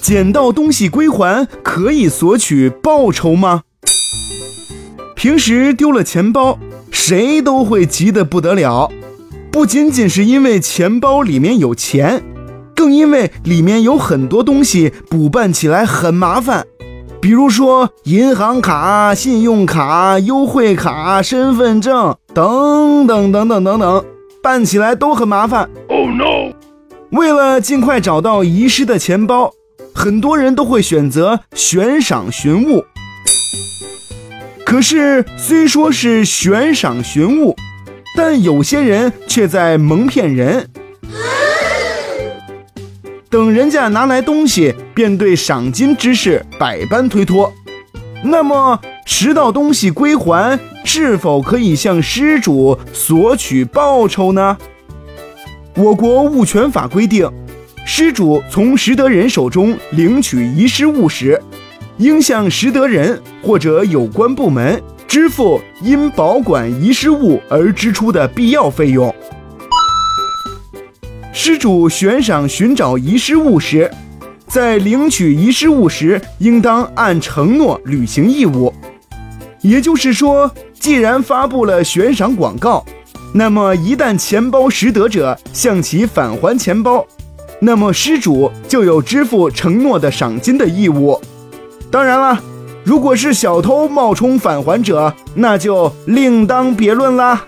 [0.00, 3.62] 捡到东西归还可以索取报酬吗？
[5.14, 6.58] 平时丢了钱包，
[6.90, 8.90] 谁都会急得不得了，
[9.50, 12.22] 不仅仅是因为钱包里面有钱，
[12.74, 16.66] 更因为里面有很多东西补办起来很麻烦，
[17.20, 24.04] 比如说银行卡、信用卡、优惠卡、身份证等等等等等等，
[24.42, 25.70] 办起来都很麻烦。
[25.88, 26.52] Oh no！
[27.10, 29.52] 为了尽快找到遗失的钱包。
[29.94, 32.82] 很多人都会选择悬赏寻物，
[34.64, 37.54] 可是虽说是悬赏寻物，
[38.16, 40.66] 但有些人却在蒙骗人。
[43.28, 47.52] 等人家拿来东西，便对赏金之事百般推脱。
[48.24, 54.56] 那么，拾到东西归还，是否可以向失主索取报酬呢？
[55.76, 57.30] 我国物权法规定。
[57.84, 61.40] 失主从拾得人手中领取遗失物时，
[61.98, 69.12] 应向拾得人或者有关部门支付因保管遗失物而支出的必要费用。
[71.32, 73.90] 失主悬赏寻找遗失物时，
[74.46, 78.72] 在领取遗失物时，应当按承诺履行义务。
[79.62, 82.84] 也就是说，既然发布了悬赏广告，
[83.32, 87.06] 那么一旦钱包拾得者向其返还钱包。
[87.60, 91.20] 那么失主就有支付承诺的赏金的义务。
[91.92, 92.40] 当然了，
[92.82, 97.44] 如果是小偷冒充返还者，那就另当别论啦。